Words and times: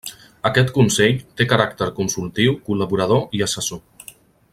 Aquest 0.49 0.71
consell 0.77 1.19
té 1.41 1.47
caràcter 1.51 1.89
consultiu, 1.99 2.57
col·laborador 2.71 3.41
i 3.41 3.45
assessor. 3.49 4.15